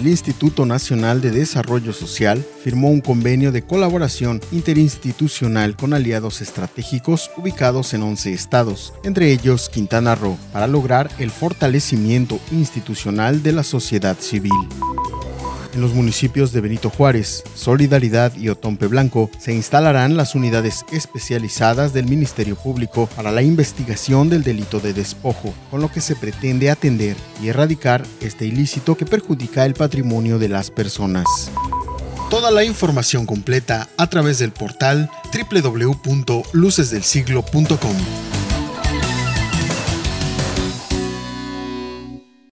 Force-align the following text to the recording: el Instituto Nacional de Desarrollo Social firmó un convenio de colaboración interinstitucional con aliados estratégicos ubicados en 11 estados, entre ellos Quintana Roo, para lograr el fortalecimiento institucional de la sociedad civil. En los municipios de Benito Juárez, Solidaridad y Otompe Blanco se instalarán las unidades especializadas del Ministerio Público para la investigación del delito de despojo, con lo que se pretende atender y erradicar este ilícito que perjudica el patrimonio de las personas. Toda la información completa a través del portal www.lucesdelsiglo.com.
el 0.00 0.06
Instituto 0.06 0.64
Nacional 0.64 1.20
de 1.20 1.30
Desarrollo 1.30 1.92
Social 1.92 2.44
firmó 2.64 2.88
un 2.88 3.02
convenio 3.02 3.52
de 3.52 3.62
colaboración 3.62 4.40
interinstitucional 4.50 5.76
con 5.76 5.92
aliados 5.92 6.40
estratégicos 6.40 7.30
ubicados 7.36 7.92
en 7.92 8.02
11 8.02 8.32
estados, 8.32 8.94
entre 9.04 9.30
ellos 9.30 9.68
Quintana 9.68 10.14
Roo, 10.14 10.38
para 10.52 10.66
lograr 10.66 11.10
el 11.18 11.30
fortalecimiento 11.30 12.40
institucional 12.50 13.42
de 13.42 13.52
la 13.52 13.62
sociedad 13.62 14.16
civil. 14.18 14.50
En 15.72 15.80
los 15.80 15.94
municipios 15.94 16.52
de 16.52 16.60
Benito 16.60 16.90
Juárez, 16.90 17.44
Solidaridad 17.54 18.36
y 18.36 18.48
Otompe 18.48 18.88
Blanco 18.88 19.30
se 19.38 19.52
instalarán 19.52 20.16
las 20.16 20.34
unidades 20.34 20.84
especializadas 20.90 21.92
del 21.92 22.06
Ministerio 22.06 22.56
Público 22.56 23.08
para 23.14 23.30
la 23.30 23.42
investigación 23.42 24.28
del 24.28 24.42
delito 24.42 24.80
de 24.80 24.92
despojo, 24.92 25.54
con 25.70 25.80
lo 25.80 25.92
que 25.92 26.00
se 26.00 26.16
pretende 26.16 26.70
atender 26.70 27.16
y 27.40 27.46
erradicar 27.48 28.04
este 28.20 28.46
ilícito 28.46 28.96
que 28.96 29.06
perjudica 29.06 29.64
el 29.64 29.74
patrimonio 29.74 30.40
de 30.40 30.48
las 30.48 30.72
personas. 30.72 31.52
Toda 32.30 32.50
la 32.50 32.64
información 32.64 33.26
completa 33.26 33.88
a 33.96 34.08
través 34.08 34.40
del 34.40 34.50
portal 34.52 35.08
www.lucesdelsiglo.com. 35.32 38.29